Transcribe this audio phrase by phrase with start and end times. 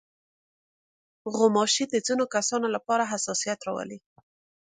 [1.33, 3.99] غوماشې د ځينو کسانو لپاره حساسیت راولي.